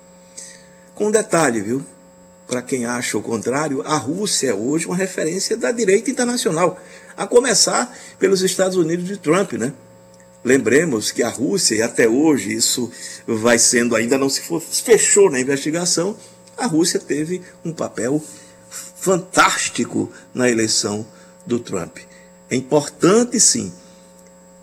Com 0.95 1.07
um 1.07 1.11
detalhe, 1.11 1.63
viu? 1.63 1.83
Para 2.47 2.61
quem 2.61 2.85
acha 2.85 3.17
o 3.17 3.23
contrário, 3.23 3.81
a 3.87 3.97
Rússia 3.97 4.51
é 4.51 4.55
hoje 4.55 4.85
uma 4.85 4.97
referência 4.97 5.57
da 5.57 5.73
direita 5.73 6.11
internacional, 6.11 6.79
a 7.17 7.27
começar 7.27 7.97
pelos 8.19 8.43
Estados 8.43 8.77
Unidos 8.77 9.07
de 9.07 9.17
Trump, 9.17 9.55
né? 9.55 9.73
Lembremos 10.45 11.13
que 11.13 11.23
a 11.23 11.29
Rússia, 11.29 11.77
e 11.77 11.83
até 11.83 12.09
hoje 12.09 12.53
isso 12.53 12.91
vai 13.27 13.59
sendo, 13.59 13.95
ainda 13.95 14.19
não 14.19 14.29
se 14.29 14.43
fechou 14.83 15.31
na 15.31 15.41
investigação, 15.41 16.17
a 16.57 16.67
Rússia 16.67 16.99
teve 16.99 17.43
um 17.65 17.73
papel 17.73 18.23
fantástico 18.69 20.11
na 20.35 20.51
eleição 20.51 21.07
do 21.47 21.59
Trump. 21.59 21.99
É 22.51 22.57
importante 22.57 23.39
sim. 23.39 23.73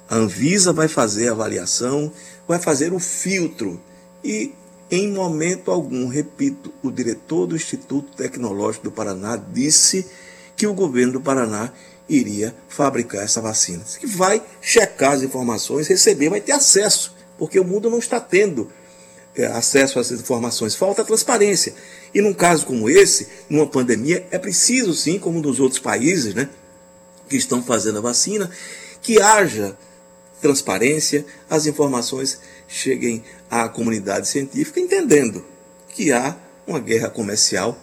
A 0.09 0.15
Anvisa 0.15 0.73
vai 0.73 0.87
fazer 0.87 1.29
a 1.29 1.31
avaliação, 1.31 2.11
vai 2.47 2.59
fazer 2.59 2.93
o 2.93 2.99
filtro 2.99 3.81
e 4.23 4.53
em 4.91 5.11
momento 5.11 5.69
algum, 5.69 6.07
repito, 6.07 6.73
o 6.81 6.89
diretor 6.89 7.45
do 7.45 7.55
Instituto 7.55 8.15
Tecnológico 8.17 8.85
do 8.85 8.91
Paraná 8.91 9.35
disse 9.35 10.07
que 10.55 10.65
o 10.65 10.73
governo 10.73 11.13
do 11.13 11.21
Paraná 11.21 11.71
iria 12.09 12.55
fabricar 12.67 13.23
essa 13.23 13.39
vacina. 13.39 13.83
Que 13.99 14.07
vai 14.07 14.41
checar 14.59 15.13
as 15.13 15.21
informações, 15.21 15.87
receber, 15.87 16.29
vai 16.29 16.41
ter 16.41 16.53
acesso, 16.53 17.15
porque 17.37 17.59
o 17.59 17.63
mundo 17.63 17.89
não 17.89 17.99
está 17.99 18.19
tendo 18.19 18.71
é, 19.35 19.45
acesso 19.45 19.99
a 19.99 20.01
essas 20.01 20.19
informações. 20.19 20.75
Falta 20.75 21.05
transparência. 21.05 21.73
E 22.13 22.21
num 22.21 22.33
caso 22.33 22.65
como 22.65 22.89
esse, 22.89 23.27
numa 23.49 23.67
pandemia, 23.67 24.25
é 24.31 24.39
preciso 24.39 24.93
sim, 24.93 25.19
como 25.19 25.39
nos 25.39 25.59
outros 25.59 25.79
países, 25.79 26.33
né, 26.33 26.49
que 27.29 27.37
estão 27.37 27.61
fazendo 27.61 27.99
a 27.99 28.01
vacina, 28.01 28.49
que 29.01 29.21
haja 29.21 29.77
transparência, 30.41 31.25
as 31.49 31.67
informações 31.67 32.39
cheguem 32.67 33.23
à 33.49 33.67
comunidade 33.69 34.27
científica 34.27 34.79
entendendo 34.79 35.45
que 35.89 36.11
há 36.11 36.35
uma 36.65 36.79
guerra 36.79 37.09
comercial 37.09 37.77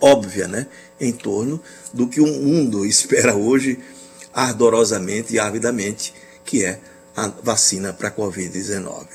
óbvia, 0.00 0.48
né, 0.48 0.66
em 1.00 1.12
torno 1.12 1.60
do 1.92 2.06
que 2.06 2.20
o 2.20 2.26
mundo 2.26 2.84
espera 2.86 3.34
hoje 3.34 3.78
ardorosamente 4.32 5.34
e 5.34 5.38
avidamente, 5.38 6.14
que 6.44 6.64
é 6.64 6.80
a 7.16 7.28
vacina 7.28 7.92
para 7.92 8.08
a 8.08 8.12
Covid-19. 8.12 9.06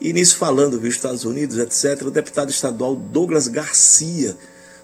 E 0.00 0.12
nisso 0.12 0.36
falando 0.36 0.78
dos 0.78 0.88
Estados 0.88 1.24
Unidos, 1.24 1.58
etc., 1.58 2.06
o 2.06 2.10
deputado 2.10 2.50
estadual 2.50 2.96
Douglas 2.96 3.46
Garcia, 3.46 4.36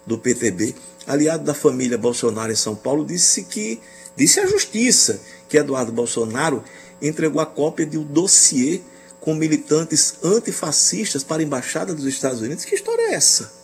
do 0.06 0.16
PTB, 0.16 0.74
aliado 1.06 1.44
da 1.44 1.54
família 1.54 1.98
Bolsonaro 1.98 2.52
em 2.52 2.56
São 2.56 2.76
Paulo, 2.76 3.04
disse 3.04 3.42
que 3.42 3.80
disse 4.16 4.40
à 4.40 4.46
justiça 4.46 5.20
que 5.48 5.58
Eduardo 5.58 5.92
Bolsonaro 5.92 6.62
entregou 7.02 7.40
a 7.40 7.46
cópia 7.46 7.84
de 7.84 7.98
um 7.98 8.04
dossiê 8.04 8.80
com 9.20 9.34
militantes 9.34 10.14
antifascistas 10.22 11.24
para 11.24 11.42
a 11.42 11.44
embaixada 11.44 11.94
dos 11.94 12.04
Estados 12.04 12.40
Unidos. 12.40 12.64
Que 12.64 12.74
história 12.74 13.02
é 13.10 13.14
essa? 13.14 13.57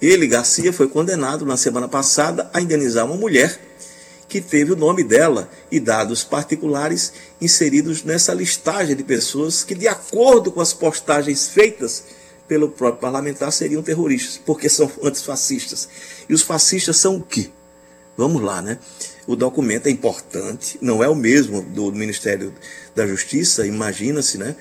Ele, 0.00 0.26
Garcia, 0.26 0.72
foi 0.72 0.88
condenado 0.88 1.46
na 1.46 1.56
semana 1.56 1.88
passada 1.88 2.50
a 2.52 2.60
indenizar 2.60 3.06
uma 3.06 3.16
mulher 3.16 3.58
que 4.28 4.40
teve 4.40 4.72
o 4.72 4.76
nome 4.76 5.02
dela 5.02 5.48
e 5.70 5.80
dados 5.80 6.24
particulares 6.24 7.12
inseridos 7.40 8.02
nessa 8.02 8.34
listagem 8.34 8.96
de 8.96 9.04
pessoas 9.04 9.64
que, 9.64 9.74
de 9.74 9.88
acordo 9.88 10.52
com 10.52 10.60
as 10.60 10.72
postagens 10.72 11.48
feitas 11.48 12.04
pelo 12.46 12.68
próprio 12.68 13.00
parlamentar, 13.00 13.52
seriam 13.52 13.82
terroristas, 13.82 14.40
porque 14.44 14.68
são 14.68 14.90
antifascistas. 15.02 15.88
E 16.28 16.34
os 16.34 16.42
fascistas 16.42 16.96
são 16.96 17.16
o 17.16 17.22
quê? 17.22 17.50
Vamos 18.16 18.42
lá, 18.42 18.60
né? 18.60 18.78
O 19.26 19.34
documento 19.34 19.86
é 19.86 19.90
importante, 19.90 20.78
não 20.80 21.02
é 21.02 21.08
o 21.08 21.14
mesmo 21.14 21.62
do 21.62 21.90
Ministério 21.92 22.54
da 22.94 23.06
Justiça, 23.06 23.66
imagina-se, 23.66 24.38
né? 24.38 24.54